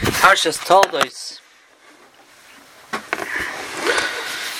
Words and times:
Parshas 0.00 0.58
Toldos. 0.64 1.40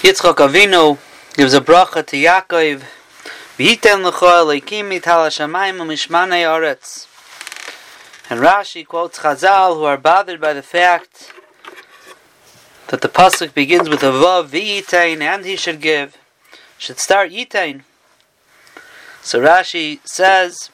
Yitzchak 0.02 0.34
Avinu 0.34 0.98
gives 1.34 1.54
a 1.54 1.62
bracha 1.62 2.04
to 2.04 2.16
Yaakov. 2.16 2.82
V'yiten 3.56 4.04
l'cho 4.04 4.26
elokim 4.26 4.90
mital 4.90 5.26
hashamayim 5.26 5.79
u'mishmanei 5.79 6.45
aretz. 6.45 7.06
And 8.29 8.40
Rashi 8.40 8.87
quotes 8.87 9.21
Chazal, 9.21 9.76
who 9.76 9.84
are 9.84 9.96
bothered 9.96 10.42
by 10.42 10.53
the 10.53 10.62
fact 10.62 11.33
that 12.88 13.01
the 13.01 13.09
pasuk 13.09 13.54
begins 13.54 13.88
with 13.88 14.03
a 14.03 14.13
vav 14.13 14.49
v'yitein, 14.49 15.22
and 15.22 15.47
he 15.47 15.57
should 15.57 15.81
give. 15.81 16.19
Should 16.77 16.98
start 16.98 17.30
yitein. 17.30 17.84
So 19.23 19.41
Rashi 19.41 20.01
says, 20.05 20.70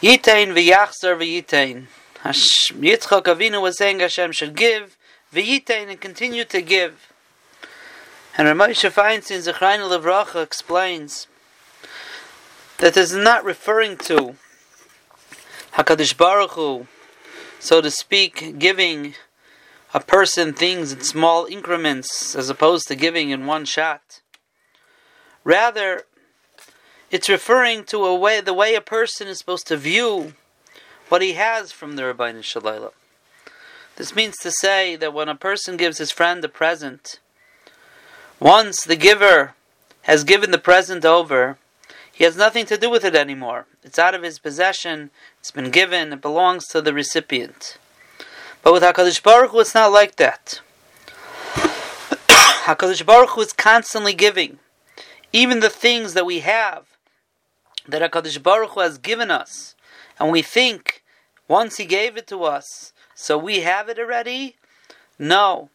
Yitein 0.00 0.54
v'yachzor 0.54 1.18
v'yitein. 1.18 1.88
Yitzchak 2.28 3.24
Avinu 3.24 3.60
was 3.60 3.78
saying 3.78 4.00
Hashem 4.00 4.32
should 4.32 4.54
give, 4.56 4.96
v'yitein, 5.32 5.88
and 5.88 6.00
continue 6.00 6.44
to 6.44 6.62
give. 6.62 7.12
And 8.38 8.46
Rav 8.48 8.70
Moshe 8.70 8.90
Feinstein, 8.90 9.52
Zechrein 9.52 9.80
Levracha, 9.80 10.42
explains 10.42 11.26
that 12.78 12.96
is 12.96 13.14
not 13.14 13.44
referring 13.44 13.96
to 13.96 14.36
Hakadosh 15.72 16.16
Baruch 16.16 16.52
Hu, 16.52 16.86
so 17.58 17.80
to 17.80 17.90
speak, 17.90 18.58
giving 18.58 19.14
a 19.94 20.00
person 20.00 20.52
things 20.52 20.92
in 20.92 21.00
small 21.00 21.46
increments 21.46 22.34
as 22.34 22.50
opposed 22.50 22.88
to 22.88 22.94
giving 22.94 23.30
in 23.30 23.46
one 23.46 23.64
shot. 23.64 24.20
Rather, 25.44 26.02
it's 27.10 27.28
referring 27.28 27.84
to 27.84 28.04
a 28.04 28.14
way 28.14 28.40
the 28.40 28.52
way 28.52 28.74
a 28.74 28.80
person 28.80 29.28
is 29.28 29.38
supposed 29.38 29.66
to 29.68 29.76
view 29.76 30.34
what 31.08 31.22
he 31.22 31.34
has 31.34 31.72
from 31.72 31.96
the 31.96 32.02
Ribbono 32.02 32.42
Shel 32.42 32.62
Olam. 32.62 32.92
This 33.96 34.14
means 34.14 34.36
to 34.38 34.50
say 34.50 34.96
that 34.96 35.14
when 35.14 35.28
a 35.28 35.34
person 35.34 35.76
gives 35.76 35.98
his 35.98 36.12
friend 36.12 36.44
a 36.44 36.48
present, 36.48 37.18
once 38.38 38.84
the 38.84 38.96
giver 38.96 39.54
has 40.02 40.24
given 40.24 40.50
the 40.50 40.58
present 40.58 41.04
over, 41.04 41.56
he 42.12 42.24
has 42.24 42.36
nothing 42.36 42.66
to 42.66 42.76
do 42.76 42.90
with 42.90 43.04
it 43.04 43.14
anymore. 43.14 43.66
It's 43.82 43.98
out 43.98 44.14
of 44.14 44.22
his 44.22 44.38
possession, 44.38 45.10
it's 45.38 45.50
been 45.50 45.70
given, 45.70 46.12
it 46.12 46.20
belongs 46.20 46.66
to 46.68 46.82
the 46.82 46.92
recipient. 46.92 47.78
But 48.62 48.72
with 48.72 48.82
HaKadosh 48.82 49.22
Baruch 49.22 49.52
Hu, 49.52 49.60
it's 49.60 49.74
not 49.74 49.92
like 49.92 50.16
that. 50.16 50.60
HaKadosh 51.54 53.06
Baruch 53.06 53.30
Hu 53.30 53.42
is 53.42 53.52
constantly 53.52 54.12
giving. 54.12 54.58
Even 55.32 55.60
the 55.60 55.70
things 55.70 56.14
that 56.14 56.26
we 56.26 56.40
have, 56.40 56.86
that 57.86 58.10
HaKadosh 58.10 58.42
Baruch 58.42 58.70
Hu 58.70 58.80
has 58.80 58.98
given 58.98 59.30
us, 59.30 59.75
and 60.18 60.30
we 60.30 60.42
think 60.42 61.02
once 61.48 61.76
He 61.76 61.84
gave 61.84 62.16
it 62.16 62.26
to 62.28 62.44
us, 62.44 62.92
so 63.14 63.38
we 63.38 63.60
have 63.60 63.88
it 63.88 63.98
already? 63.98 64.56
No. 65.18 65.70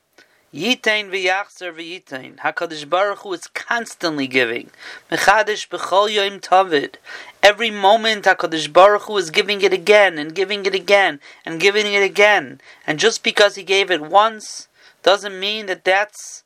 Yitain 0.53 1.09
v'yachzer 1.09 1.73
v'yitain. 1.73 2.37
Hakadosh 2.39 2.89
Baruch 2.89 3.19
Hu 3.19 3.33
is 3.33 3.47
constantly 3.53 4.27
giving. 4.27 4.69
Mechadish 5.09 5.69
b'chol 5.69 6.13
yom 6.13 6.39
tavid. 6.39 6.95
Every 7.41 7.71
moment 7.71 8.25
Hakadosh 8.25 8.71
Baruch 8.71 9.03
Hu 9.03 9.17
is 9.17 9.31
giving 9.31 9.61
it 9.61 9.71
again 9.71 10.17
and 10.17 10.35
giving 10.35 10.65
it 10.65 10.75
again 10.75 11.21
and 11.45 11.59
giving 11.59 11.85
it 11.85 12.03
again. 12.03 12.59
And 12.85 12.99
just 12.99 13.23
because 13.23 13.55
He 13.55 13.63
gave 13.63 13.89
it 13.89 14.01
once 14.01 14.67
doesn't 15.03 15.39
mean 15.39 15.67
that 15.67 15.85
that's 15.85 16.43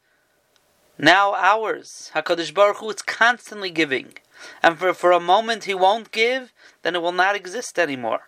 now 0.97 1.33
ours. 1.33 2.11
Hakadosh 2.15 2.53
Baruch 2.53 2.77
Hu 2.77 2.89
is 2.89 3.01
constantly 3.01 3.69
giving. 3.69 4.13
And 4.61 4.77
for, 4.77 4.93
for 4.93 5.11
a 5.11 5.19
moment 5.19 5.63
He 5.63 5.73
won't 5.73 6.11
give, 6.11 6.53
then 6.81 6.95
it 6.95 7.01
will 7.01 7.11
not 7.11 7.35
exist 7.35 7.79
anymore. 7.79 8.27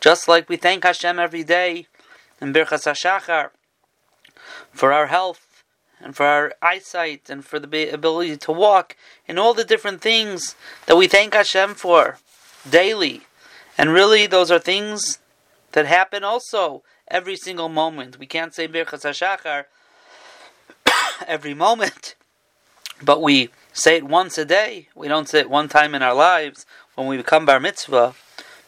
Just 0.00 0.28
like 0.28 0.48
we 0.48 0.56
thank 0.56 0.84
Hashem 0.84 1.18
every 1.18 1.44
day 1.44 1.86
in 2.40 2.52
Birchas 2.52 2.84
HaShachar 2.84 3.50
for 4.72 4.92
our 4.92 5.06
health 5.06 5.62
and 6.00 6.14
for 6.14 6.26
our 6.26 6.52
eyesight 6.60 7.30
and 7.30 7.44
for 7.44 7.58
the 7.58 7.88
ability 7.88 8.36
to 8.36 8.52
walk 8.52 8.96
and 9.26 9.38
all 9.38 9.54
the 9.54 9.64
different 9.64 10.02
things 10.02 10.54
that 10.86 10.96
we 10.96 11.06
thank 11.06 11.32
Hashem 11.32 11.74
for 11.74 12.18
daily. 12.68 13.22
And 13.78 13.90
really, 13.90 14.26
those 14.26 14.50
are 14.50 14.58
things 14.58 15.18
that 15.72 15.86
happen 15.86 16.22
also 16.22 16.82
every 17.08 17.36
single 17.36 17.68
moment. 17.68 18.18
We 18.18 18.26
can't 18.26 18.54
say 18.54 18.68
Birchas 18.68 19.04
HaShachar 19.04 19.64
every 21.26 21.54
moment, 21.54 22.14
but 23.02 23.22
we 23.22 23.50
say 23.72 23.96
it 23.96 24.04
once 24.04 24.38
a 24.38 24.44
day. 24.44 24.88
We 24.94 25.08
don't 25.08 25.28
say 25.28 25.40
it 25.40 25.50
one 25.50 25.68
time 25.68 25.94
in 25.94 26.02
our 26.02 26.14
lives 26.14 26.66
when 26.94 27.06
we 27.06 27.16
become 27.16 27.46
Bar 27.46 27.60
Mitzvah. 27.60 28.14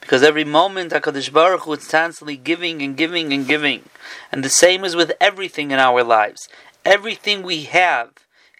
Because 0.00 0.22
every 0.22 0.44
moment 0.44 0.92
HaKadosh 0.92 1.32
Baruch 1.32 1.62
Hu 1.62 1.72
is 1.72 1.88
constantly 1.88 2.36
giving 2.36 2.80
and 2.80 2.96
giving 2.96 3.32
and 3.32 3.46
giving. 3.46 3.82
And 4.30 4.44
the 4.44 4.48
same 4.48 4.84
is 4.84 4.94
with 4.94 5.12
everything 5.20 5.72
in 5.72 5.80
our 5.80 6.04
lives. 6.04 6.48
Everything 6.84 7.42
we 7.42 7.64
have 7.64 8.10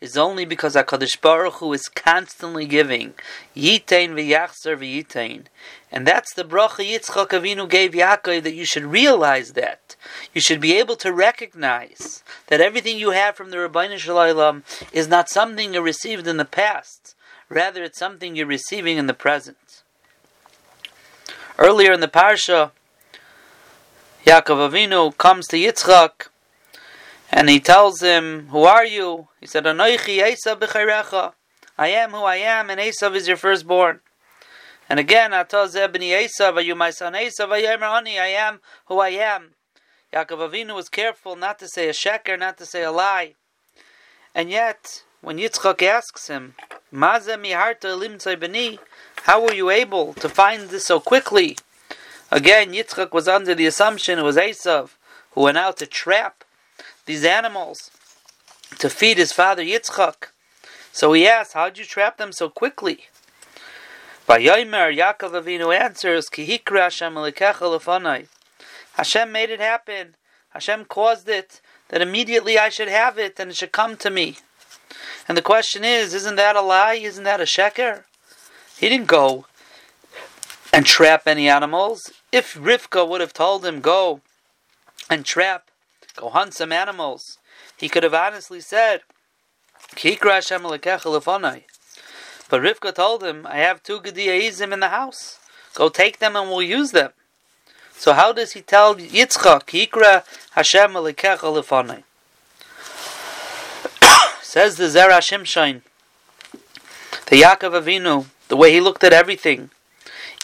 is 0.06 0.16
only 0.16 0.44
because 0.44 0.74
HaKadosh 0.74 1.20
Baruch 1.20 1.54
Hu 1.54 1.72
is 1.72 1.88
constantly 1.88 2.66
giving. 2.66 3.14
Yitain 3.56 4.14
v'yachzer 4.14 4.76
v'yitain. 4.78 5.46
And 5.90 6.06
that's 6.06 6.32
the 6.32 6.44
bracha 6.44 6.84
Yitzchak 6.84 7.28
Avinu 7.28 7.68
gave 7.68 7.92
Yaakov 7.92 8.42
that 8.44 8.54
you 8.54 8.64
should 8.64 8.84
realize 8.84 9.52
that. 9.52 9.96
You 10.32 10.40
should 10.40 10.60
be 10.60 10.78
able 10.78 10.96
to 10.96 11.12
recognize 11.12 12.22
that 12.46 12.60
everything 12.60 12.98
you 12.98 13.10
have 13.10 13.36
from 13.36 13.50
the 13.50 13.56
Ribbono 13.56 13.98
Shel 13.98 14.16
Olam 14.16 14.62
is 14.92 15.08
not 15.08 15.28
something 15.28 15.74
you 15.74 15.82
received 15.82 16.26
in 16.26 16.36
the 16.36 16.44
past. 16.44 17.14
Rather, 17.48 17.82
it's 17.82 17.98
something 17.98 18.36
you're 18.36 18.46
receiving 18.46 18.96
in 18.96 19.06
the 19.06 19.14
present. 19.14 19.82
Earlier 21.58 21.92
in 21.92 22.00
the 22.00 22.08
parsha, 22.08 22.70
Yaakov 24.24 24.70
Avinu 24.70 25.16
comes 25.16 25.46
to 25.48 25.56
Yitzchak 25.56 26.28
and 27.30 27.48
he 27.48 27.60
tells 27.60 28.00
him, 28.00 28.48
"Who 28.48 28.64
are 28.64 28.84
you?" 28.84 29.28
He 29.40 29.46
said, 29.46 29.64
"Anoichi 29.64 30.18
Esav 30.18 30.60
b'chayrecha." 30.60 31.34
I 31.78 31.88
am 31.88 32.12
who 32.12 32.22
I 32.22 32.36
am, 32.36 32.70
and 32.70 32.80
Esav 32.80 33.14
is 33.14 33.28
your 33.28 33.36
firstborn. 33.36 34.00
And 34.88 34.98
again, 34.98 35.32
Atah 35.32 35.68
Zebni 35.68 36.10
Esav, 36.10 36.56
are 36.56 36.60
you 36.60 36.74
my 36.74 36.90
son 36.90 37.12
Esav? 37.12 37.52
I 37.52 37.58
am 37.58 38.60
who 38.86 38.98
I 38.98 39.08
am. 39.08 39.54
Yaakov 40.12 40.50
Avinu 40.50 40.74
was 40.74 40.88
careful 40.88 41.36
not 41.36 41.58
to 41.58 41.68
say 41.68 41.88
a 41.88 41.92
sheker, 41.92 42.38
not 42.38 42.56
to 42.58 42.64
say 42.64 42.82
a 42.82 42.92
lie. 42.92 43.34
And 44.34 44.50
yet, 44.50 45.02
when 45.20 45.38
Yitzchak 45.38 45.82
asks 45.82 46.28
him, 46.28 46.54
"Maze 46.90 47.36
miharta 47.36 47.98
limtzay 47.98 48.36
b'ni," 48.36 48.78
How 49.24 49.40
were 49.40 49.52
you 49.52 49.70
able 49.70 50.14
to 50.14 50.28
find 50.28 50.70
this 50.70 50.86
so 50.86 51.00
quickly? 51.00 51.58
Again, 52.30 52.72
Yitzchak 52.72 53.12
was 53.12 53.26
under 53.26 53.56
the 53.56 53.66
assumption 53.66 54.20
it 54.20 54.22
was 54.22 54.36
Esav 54.36 54.90
who 55.32 55.40
went 55.42 55.58
out 55.58 55.76
to 55.78 55.86
trap 55.86 56.44
these 57.06 57.24
animals 57.24 57.90
to 58.78 58.90
feed 58.90 59.18
his 59.18 59.32
father 59.32 59.62
Yitzchak. 59.62 60.28
So 60.92 61.12
he 61.12 61.26
asked, 61.26 61.54
How 61.54 61.66
did 61.66 61.78
you 61.78 61.84
trap 61.84 62.18
them 62.18 62.32
so 62.32 62.48
quickly? 62.48 63.06
Vayomer 64.28 64.94
Yaakov 64.96 65.40
Avinu 65.40 65.76
answers, 65.78 66.28
Kihikra 66.28 66.84
Hashem 66.84 67.14
lefanai. 67.14 68.26
Hashem 68.94 69.30
made 69.30 69.50
it 69.50 69.60
happen. 69.60 70.16
Hashem 70.50 70.86
caused 70.86 71.28
it 71.28 71.60
that 71.88 72.02
immediately 72.02 72.58
I 72.58 72.68
should 72.68 72.88
have 72.88 73.18
it 73.18 73.38
and 73.38 73.50
it 73.50 73.56
should 73.56 73.72
come 73.72 73.96
to 73.98 74.10
me. 74.10 74.38
And 75.28 75.36
the 75.36 75.42
question 75.42 75.84
is, 75.84 76.14
isn't 76.14 76.36
that 76.36 76.56
a 76.56 76.60
lie? 76.60 76.94
Isn't 76.94 77.24
that 77.24 77.40
a 77.40 77.44
sheker? 77.44 78.04
He 78.76 78.88
didn't 78.88 79.06
go 79.06 79.46
and 80.72 80.84
trap 80.84 81.26
any 81.26 81.48
animals. 81.48 82.12
If 82.32 82.54
Rivka 82.54 83.08
would 83.08 83.20
have 83.20 83.32
told 83.32 83.64
him, 83.64 83.80
go 83.80 84.20
and 85.08 85.24
trap, 85.24 85.65
go 86.16 86.30
hunt 86.30 86.54
some 86.54 86.72
animals, 86.72 87.38
he 87.76 87.88
could 87.88 88.02
have 88.02 88.14
honestly 88.14 88.60
said, 88.60 89.02
Kikra 89.94 90.34
Hashem 90.34 90.62
But 90.62 92.62
Rivka 92.62 92.94
told 92.94 93.22
him, 93.22 93.46
I 93.46 93.58
have 93.58 93.82
two 93.82 94.00
Gediyaizim 94.00 94.72
in 94.72 94.80
the 94.80 94.88
house. 94.88 95.38
Go 95.74 95.88
take 95.88 96.18
them 96.18 96.36
and 96.36 96.48
we'll 96.48 96.62
use 96.62 96.92
them. 96.92 97.12
So 97.92 98.12
how 98.12 98.32
does 98.32 98.52
he 98.52 98.60
tell 98.60 98.94
Yitzchak, 98.94 99.66
Kikra 99.66 100.24
Hashem? 100.52 100.92
Says 104.42 104.76
the 104.76 104.84
Zera 104.84 105.20
Shimshon, 105.20 105.82
the 107.26 107.42
Yaakov 107.42 107.82
Avinu, 107.82 108.26
the 108.48 108.56
way 108.56 108.72
he 108.72 108.80
looked 108.80 109.04
at 109.04 109.12
everything, 109.12 109.70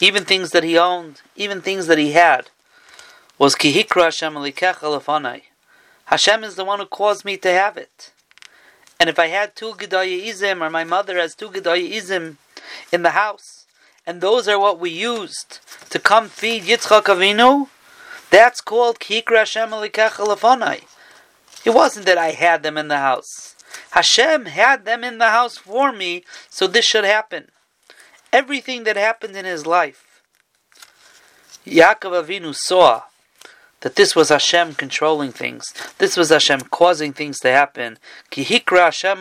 even 0.01 0.25
things 0.25 0.51
that 0.51 0.63
he 0.63 0.77
owned, 0.77 1.21
even 1.35 1.61
things 1.61 1.87
that 1.87 1.97
he 1.97 2.11
had, 2.11 2.49
was 3.37 3.55
Kihikra 3.55 4.05
Hashem 4.05 4.33
lefanai. 4.33 5.43
Hashem 6.05 6.43
is 6.43 6.55
the 6.55 6.65
one 6.65 6.79
who 6.79 6.85
caused 6.85 7.25
me 7.25 7.37
to 7.37 7.49
have 7.51 7.77
it. 7.77 8.11
And 8.99 9.09
if 9.09 9.19
I 9.19 9.27
had 9.27 9.55
two 9.55 9.73
Gedaya 9.73 10.25
Izim, 10.25 10.61
or 10.61 10.69
my 10.69 10.83
mother 10.83 11.17
has 11.17 11.35
two 11.35 11.49
Gedaya 11.49 11.91
Izim 11.91 12.37
in 12.91 13.03
the 13.03 13.11
house, 13.11 13.65
and 14.05 14.21
those 14.21 14.47
are 14.47 14.59
what 14.59 14.79
we 14.79 14.89
used 14.89 15.59
to 15.89 15.99
come 15.99 16.29
feed 16.29 16.63
Yitzchak 16.63 17.03
Avinu, 17.03 17.67
that's 18.29 18.61
called 18.61 18.99
Kihikra 18.99 19.39
Hashem 19.39 19.69
lefanai. 19.69 20.83
It 21.65 21.71
wasn't 21.71 22.05
that 22.05 22.17
I 22.17 22.31
had 22.31 22.63
them 22.63 22.77
in 22.77 22.87
the 22.87 22.97
house. 22.97 23.55
Hashem 23.91 24.45
had 24.45 24.85
them 24.85 25.03
in 25.03 25.17
the 25.17 25.29
house 25.29 25.57
for 25.57 25.91
me, 25.91 26.23
so 26.49 26.67
this 26.67 26.85
should 26.85 27.05
happen 27.05 27.49
everything 28.33 28.83
that 28.83 28.97
happened 28.97 29.37
in 29.37 29.45
his 29.45 29.67
life. 29.67 30.23
Yaakov 31.65 32.25
Avinu 32.25 32.53
saw 32.53 33.03
that 33.83 33.97
this 33.97 34.15
was 34.15 34.29
Hashem 34.29 34.75
controlling 34.75 35.33
things. 35.33 35.73
This 35.97 36.15
was 36.15 36.29
Hashem 36.29 36.61
causing 36.71 37.11
things 37.11 37.39
to 37.41 37.49
happen. 37.51 37.99
Ki 38.29 38.45
hikra 38.45 38.85
Hashem. 38.85 39.19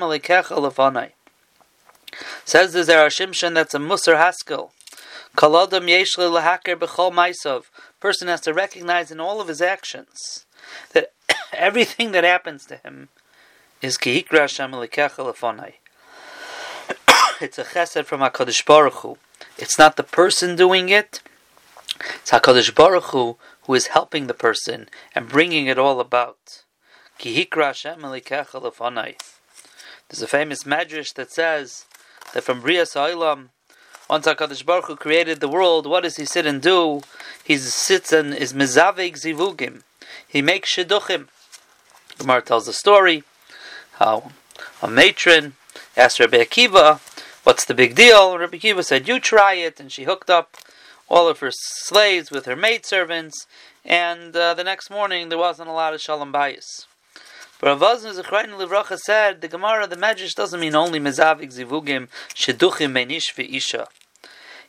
Says 2.45 2.73
the 2.73 2.81
Zera 2.81 3.09
Shimshon 3.09 3.55
that's 3.55 3.75
a 3.75 3.79
Musar 3.79 4.17
Haskell. 4.17 4.71
Kaladam 5.37 5.89
yeshli 5.91 6.31
lahaker 6.31 6.77
b'chol. 6.77 7.65
Person 7.99 8.29
has 8.29 8.41
to 8.43 8.55
recognize 8.55 9.11
in 9.11 9.19
all 9.19 9.41
of 9.41 9.49
his 9.49 9.61
actions 9.61 10.47
that 10.93 11.13
everything 11.53 12.13
that 12.13 12.23
happens 12.23 12.65
to 12.67 12.77
him 12.77 13.09
is 13.81 13.99
ki 13.99 14.23
hikra 14.23 14.43
Hashem 14.43 14.71
lefanai. 14.71 15.73
It's 17.41 17.59
a 17.59 17.65
chesed 17.65 18.05
from 18.05 18.21
Hakadosh 18.21 18.65
Baruch 18.65 18.95
Hu. 18.95 19.19
It's 19.59 19.77
not 19.77 19.97
the 19.97 20.05
person 20.05 20.55
doing 20.55 20.89
it. 20.89 21.21
It's 22.21 22.31
Hakadosh 22.31 22.73
Baruch 22.73 23.07
Hu 23.07 23.37
who 23.63 23.75
is 23.75 23.89
helping 23.89 24.27
the 24.27 24.35
person 24.35 24.89
and 25.15 25.29
bringing 25.29 25.67
it 25.67 25.79
all 25.79 26.01
about. 26.01 26.65
There's 27.23 27.43
a 30.23 30.27
famous 30.27 30.65
medrash 30.65 31.15
that 31.15 31.31
says 31.31 31.87
that 32.35 32.43
from 32.43 32.61
Bria 32.61 32.85
Sa'ilam, 32.85 33.51
once 34.11 34.27
HaKadosh 34.27 34.67
Baruch 34.67 34.87
Hu 34.87 34.97
created 34.97 35.41
the 35.41 35.49
world, 35.49 35.87
what 35.87 36.03
does 36.03 36.17
he 36.17 36.25
sit 36.25 36.45
and 36.45 36.61
do? 36.61 37.03
He 37.43 37.57
sits 37.57 38.13
and 38.13 38.35
is 38.35 38.53
mezaveg 38.53 39.15
zivugim. 39.15 39.83
He 40.27 40.43
makes 40.43 40.75
shidduchim. 40.75 41.29
Gemara 42.19 42.43
tells 42.43 42.67
the 42.67 42.73
story 42.73 43.25
how 43.93 44.33
a 44.83 44.89
matron 44.89 45.55
asked 45.97 46.21
Rabbi 46.21 46.39
Akiva, 46.39 47.01
what's 47.45 47.65
the 47.65 47.75
big 47.75 47.95
deal? 47.95 48.37
Rabbi 48.37 48.59
Akiva 48.59 48.85
said, 48.85 49.09
you 49.09 49.19
try 49.21 49.55
it, 49.55 49.81
and 49.81 49.91
she 49.91 50.05
hooked 50.05 50.29
up 50.29 50.57
all 51.13 51.29
of 51.29 51.41
her 51.41 51.51
slaves 51.53 52.31
with 52.31 52.47
her 52.47 52.57
maidservants, 52.57 53.47
and 53.85 54.35
uh, 54.35 54.55
the 54.55 54.65
next 54.65 54.89
morning 54.89 55.29
there 55.29 55.37
wasn't 55.37 55.69
a 55.69 55.73
lot 55.73 55.93
of 55.93 56.01
shalom 56.01 56.33
bayis. 56.33 56.87
But 57.61 57.79
Ravazin 57.79 58.19
Zechrein 58.19 58.49
Livracha 58.59 58.97
said 58.97 59.43
the 59.43 59.47
Gemara, 59.47 59.87
the 59.87 59.97
Medrash 59.97 60.35
doesn't 60.35 60.59
mean 60.59 60.75
only 60.75 60.99
mezavik 60.99 61.53
zivugim 61.53 62.09
sheduchim 62.35 62.93
beinish 62.95 63.35
ve'isha. 63.35 63.89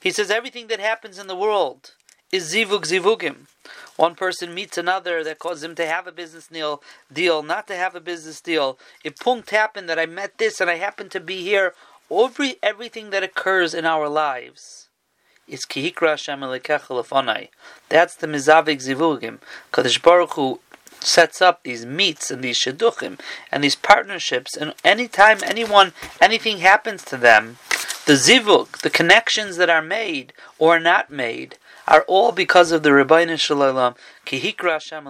He 0.01 0.11
says 0.11 0.29
everything 0.29 0.67
that 0.67 0.81
happens 0.81 1.17
in 1.17 1.27
the 1.27 1.35
world 1.35 1.93
is 2.29 2.53
zivug 2.53 2.83
zivugim. 2.91 3.47
One 3.95 4.13
person 4.13 4.53
meets 4.53 4.77
another 4.77 5.23
that 5.23 5.39
causes 5.39 5.63
him 5.63 5.75
to 5.75 5.85
have 5.85 6.07
a 6.07 6.11
business 6.11 6.47
deal, 6.47 6.83
deal, 7.11 7.41
not 7.41 7.67
to 7.67 7.75
have 7.77 7.95
a 7.95 8.01
business 8.01 8.41
deal. 8.41 8.77
It 9.05 9.17
punkt 9.17 9.51
happened 9.51 9.87
that 9.87 9.97
I 9.97 10.07
met 10.07 10.39
this 10.39 10.59
and 10.59 10.69
I 10.69 10.75
happen 10.75 11.07
to 11.11 11.21
be 11.21 11.41
here. 11.41 11.73
Every 12.11 12.57
everything 12.61 13.11
that 13.11 13.23
occurs 13.23 13.73
in 13.73 13.85
our 13.85 14.09
lives 14.09 14.82
is 15.47 15.65
kihikra 15.65 16.09
Hashem. 16.09 16.39
That's 17.89 18.15
the 18.15 18.27
mizavik 18.27 18.81
zivugim. 18.81 19.39
Kadosh 19.71 20.01
Baruch 20.01 20.33
Hu 20.33 20.59
sets 20.99 21.41
up 21.41 21.63
these 21.63 21.85
meets 21.85 22.31
and 22.31 22.43
these 22.43 22.57
shidduchim 22.57 23.19
and 23.51 23.63
these 23.63 23.75
partnerships, 23.75 24.55
and 24.55 24.73
anytime 24.83 25.39
anyone 25.43 25.93
anything 26.21 26.59
happens 26.59 27.03
to 27.05 27.17
them, 27.17 27.57
the 28.05 28.13
zivug, 28.13 28.81
the 28.81 28.89
connections 28.89 29.57
that 29.57 29.69
are 29.69 29.81
made 29.81 30.33
or 30.57 30.79
not 30.79 31.09
made, 31.09 31.57
are 31.87 32.03
all 32.03 32.31
because 32.31 32.71
of 32.71 32.83
the 32.83 32.89
Ribbono 32.89 33.39
Shel 33.39 33.57
Olam 33.57 33.95
kihikra 34.25 34.73
Hashem. 34.73 35.05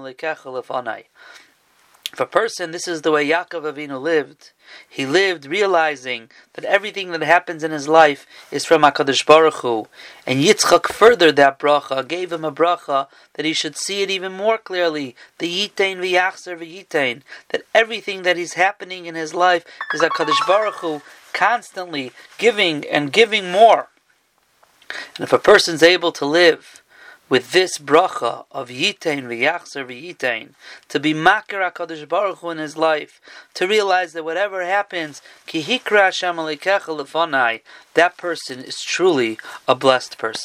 If 2.13 2.19
a 2.19 2.27
person, 2.27 2.69
this 2.69 2.87
is 2.87 3.01
the 3.01 3.11
way 3.11 3.27
Yaakov 3.27 3.73
Avinu 3.73 3.99
lived. 3.99 4.51
He 4.87 5.03
lived 5.03 5.47
realizing 5.47 6.29
that 6.53 6.63
everything 6.63 7.09
that 7.09 7.23
happens 7.23 7.63
in 7.63 7.71
his 7.71 7.87
life 7.87 8.27
is 8.51 8.65
from 8.65 8.83
Hakadosh 8.83 9.25
Baruch 9.25 9.55
Hu, 9.55 9.87
and 10.27 10.39
Yitzchak 10.39 10.93
furthered 10.93 11.37
that 11.37 11.57
bracha, 11.57 12.07
gave 12.07 12.31
him 12.31 12.45
a 12.45 12.51
bracha 12.51 13.07
that 13.33 13.45
he 13.45 13.53
should 13.53 13.75
see 13.75 14.03
it 14.03 14.11
even 14.11 14.31
more 14.31 14.59
clearly. 14.59 15.15
The 15.39 15.49
Yitain 15.51 15.97
v'Yachzer 15.97 16.55
v'Yitain, 16.55 17.23
that 17.49 17.63
everything 17.73 18.21
that 18.21 18.37
is 18.37 18.53
happening 18.53 19.07
in 19.07 19.15
his 19.15 19.33
life 19.33 19.65
is 19.91 20.01
Hakadosh 20.01 20.45
Baruch 20.45 20.75
Hu 20.75 21.01
constantly 21.33 22.11
giving 22.37 22.87
and 22.87 23.11
giving 23.11 23.51
more. 23.51 23.87
And 25.15 25.23
if 25.23 25.33
a 25.33 25.39
person's 25.39 25.81
able 25.81 26.11
to 26.11 26.27
live 26.27 26.82
with 27.33 27.51
this 27.51 27.79
bracha 27.79 28.45
of 28.51 28.69
Yitain 28.69 29.23
v'Yachzer 29.23 29.83
v'Yitain, 29.83 30.49
to 30.87 30.99
be 30.99 31.15
Makar 31.15 31.61
HaKadosh 31.61 32.07
Baruch 32.07 32.37
Hu 32.37 32.51
in 32.51 32.59
his 32.59 32.77
life, 32.77 33.19
to 33.55 33.67
realize 33.67 34.13
that 34.13 34.23
whatever 34.23 34.63
happens, 34.63 35.19
Ki 35.47 35.63
Hikra 35.63 36.11
Hashem 36.11 36.35
that 37.95 38.17
person 38.17 38.59
is 38.59 38.79
truly 38.83 39.39
a 39.67 39.73
blessed 39.73 40.19
person. 40.19 40.41